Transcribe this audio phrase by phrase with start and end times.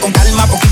[0.00, 0.63] con calma poquito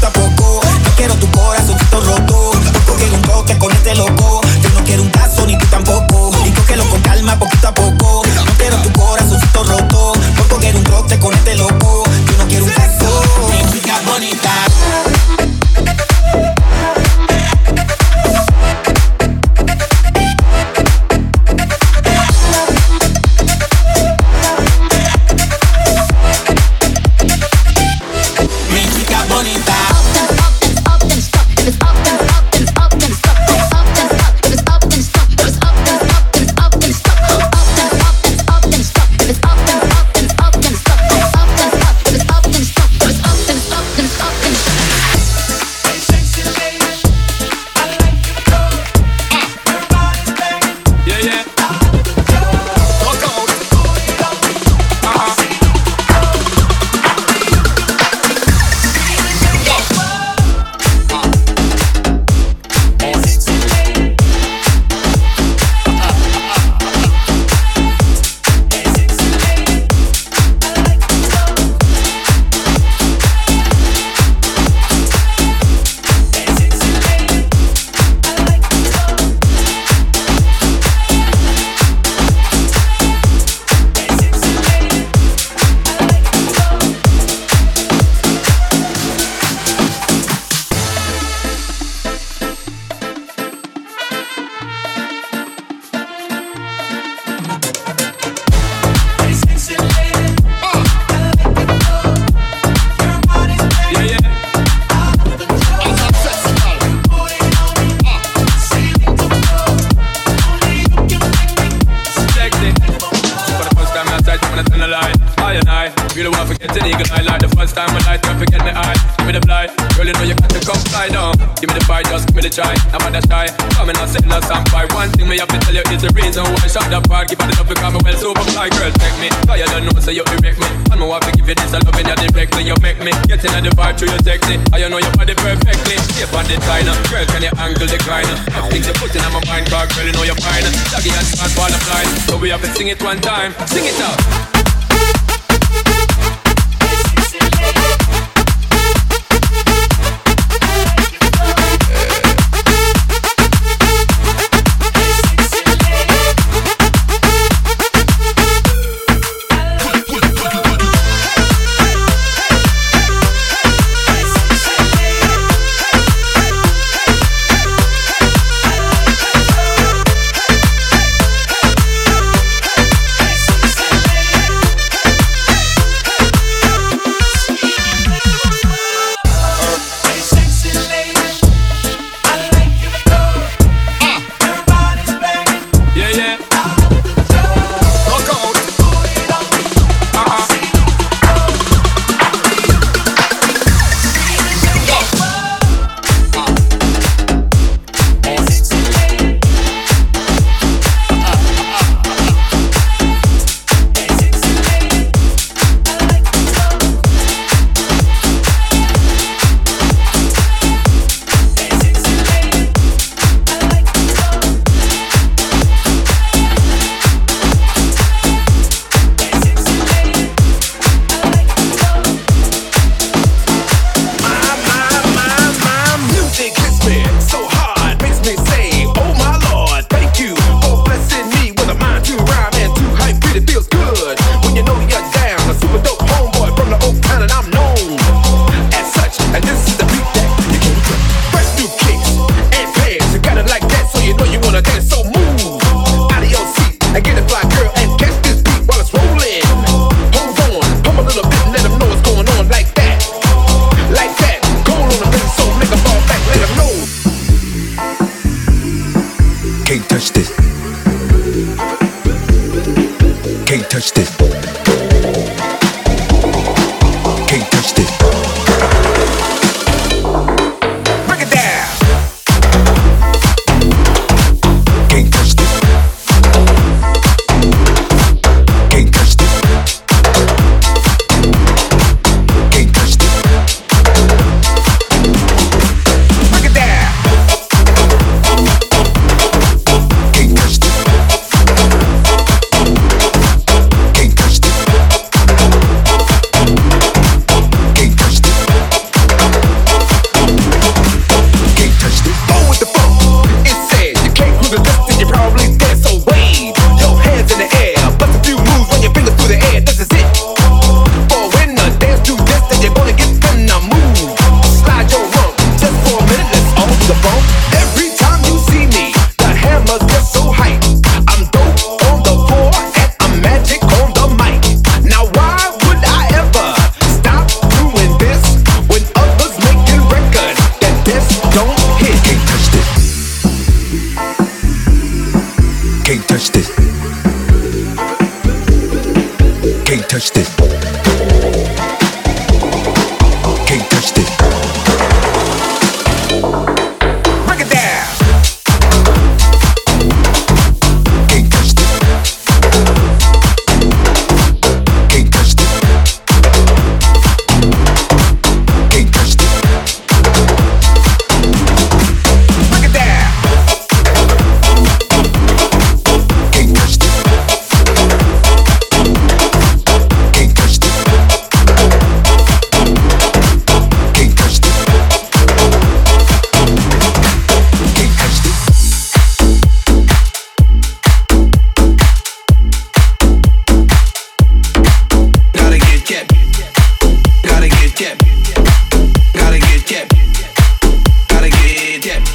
[391.84, 392.11] again.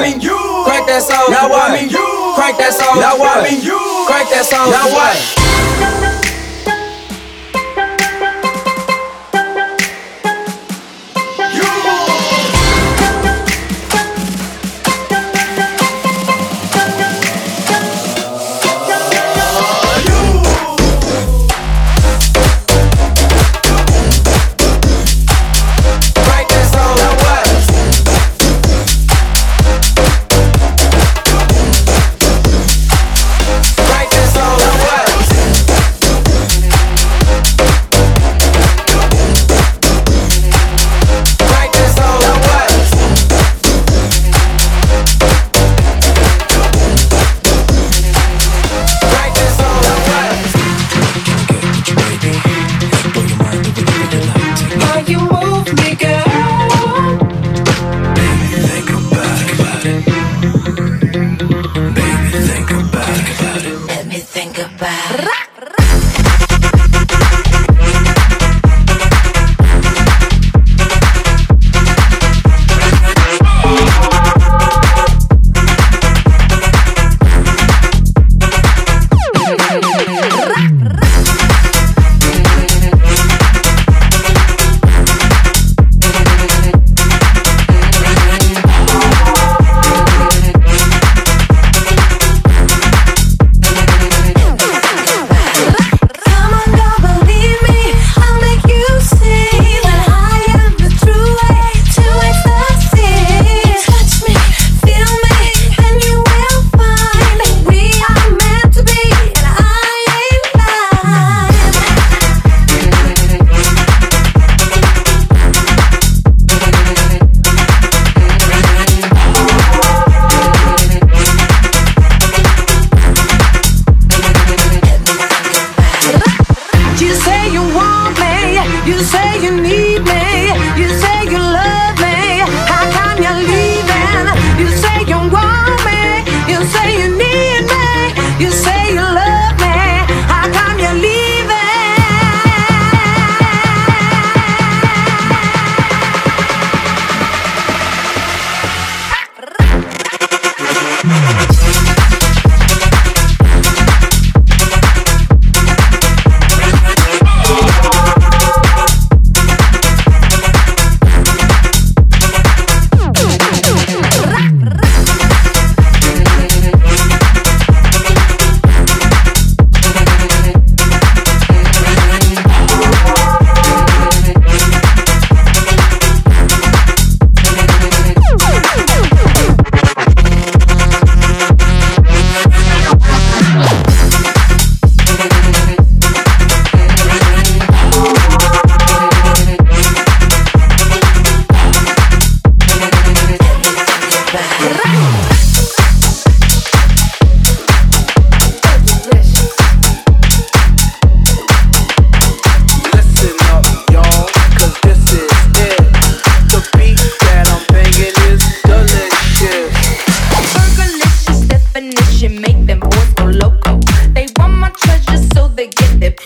[0.00, 0.64] I you.
[0.64, 1.28] Crank that song.
[1.28, 2.32] Now I mean you.
[2.34, 2.96] Crank that song.
[3.00, 3.76] Now I mean you.
[4.08, 4.72] Crank that song.
[4.72, 5.79] Now why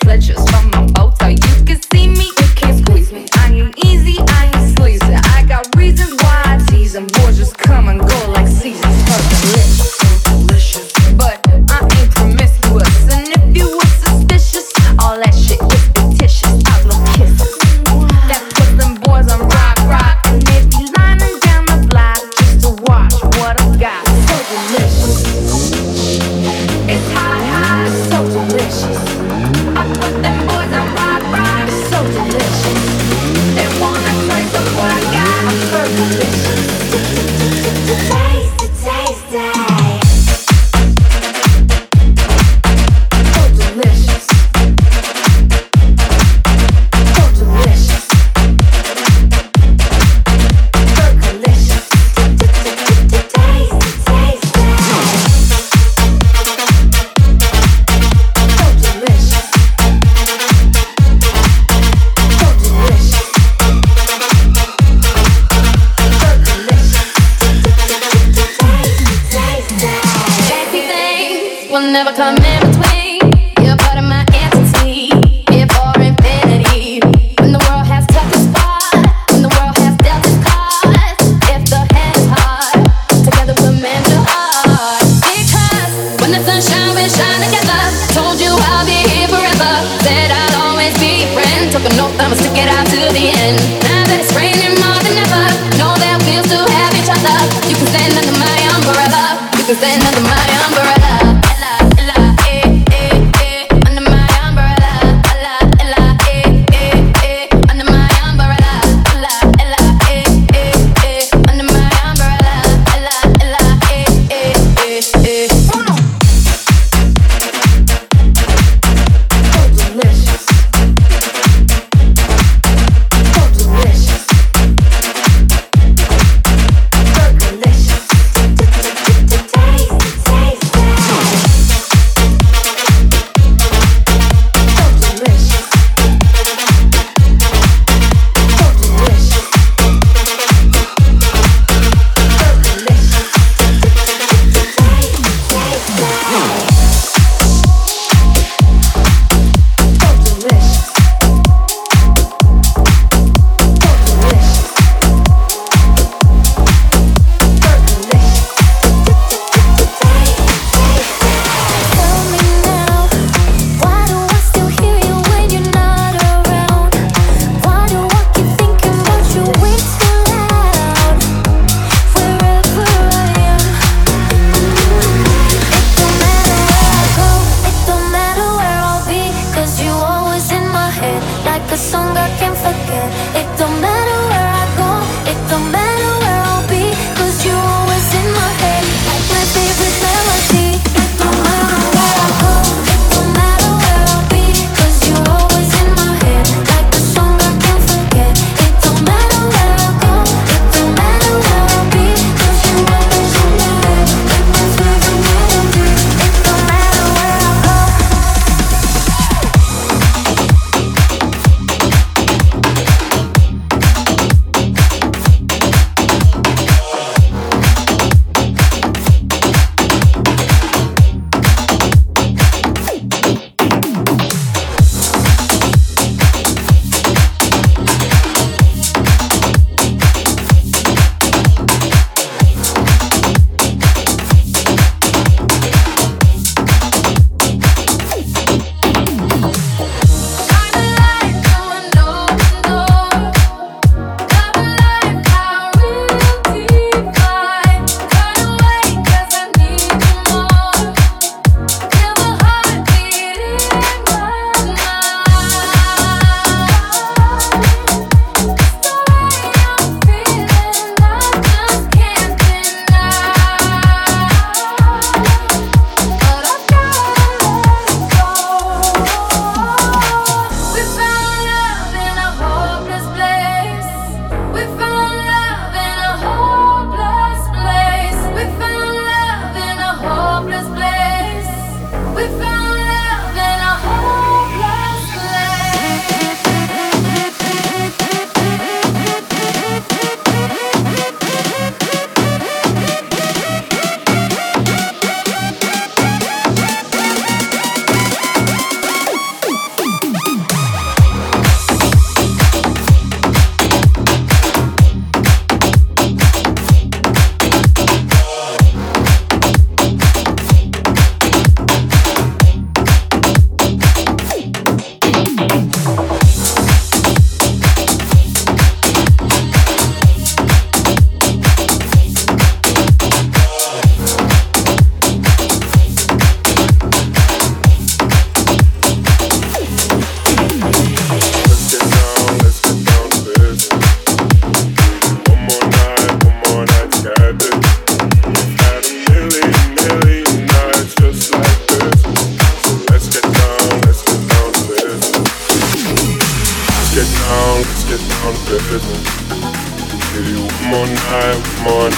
[0.05, 0.94] pleasures from my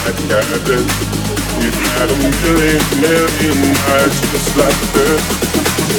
[0.07, 0.87] I got it.
[1.67, 1.75] If
[3.01, 5.21] million nights just like this.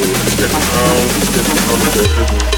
[0.01, 2.58] Let's get down, let's get down.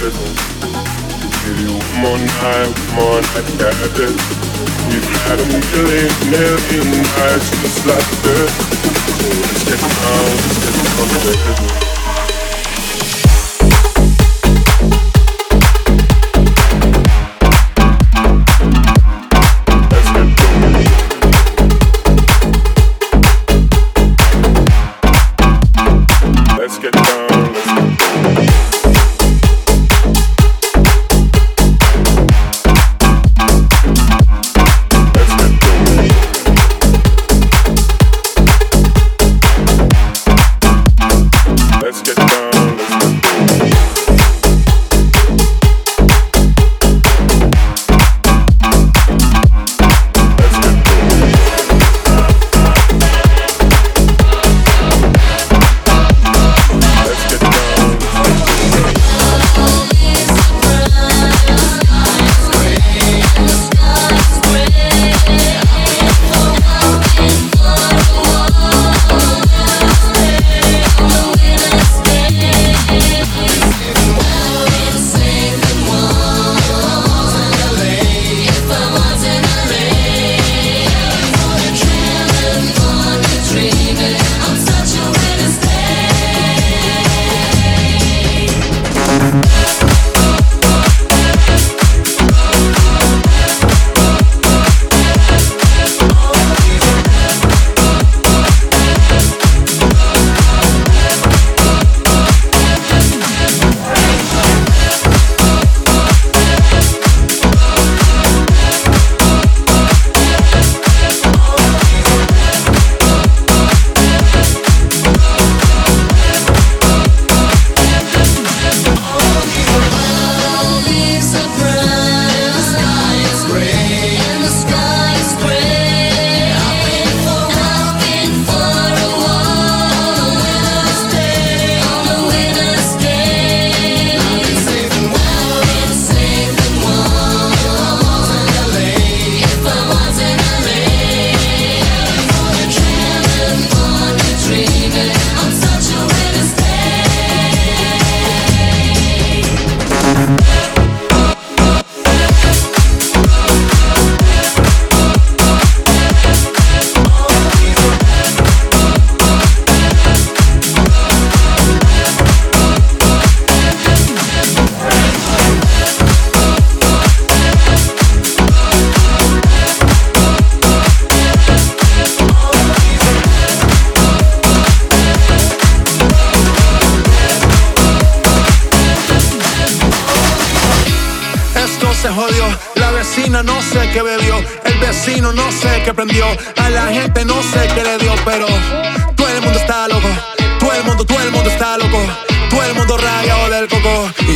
[0.00, 4.16] Give you more night, more night, cabin.
[4.88, 8.52] We've had a million, million nights just like this.
[9.20, 11.89] just let's get down, let's get down to the.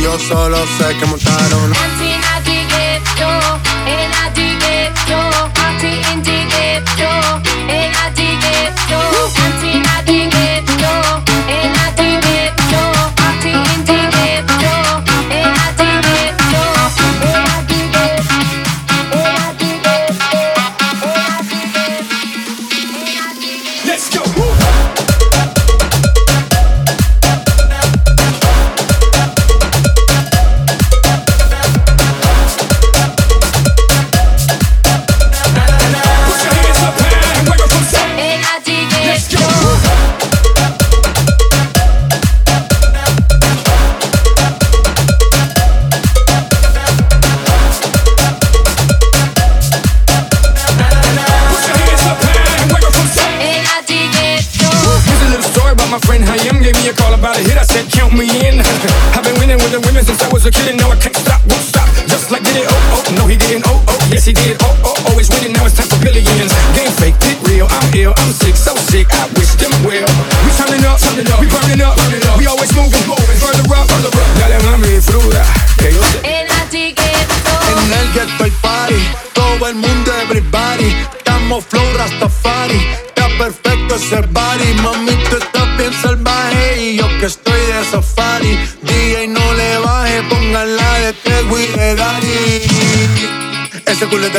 [0.05, 1.73] yo solo sé que montaron.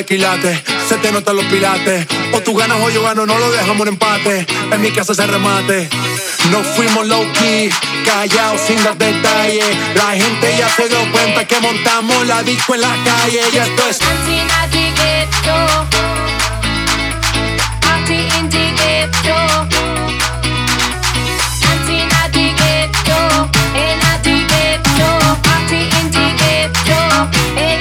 [0.06, 2.06] se te notan los pilates.
[2.32, 4.46] O tú ganas o yo gano, no lo dejamos en empate.
[4.70, 5.88] En mi casa se remate.
[6.50, 7.70] Nos fuimos low key,
[8.04, 9.64] callados sin dar detalles.
[9.96, 13.88] La gente ya se dio cuenta que montamos la disco en la calle y esto
[13.88, 13.98] es.
[27.58, 27.75] Hey.